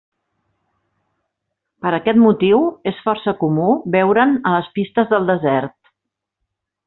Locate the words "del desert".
5.13-5.77